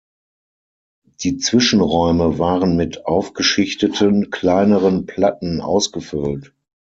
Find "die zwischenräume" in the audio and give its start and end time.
1.19-2.39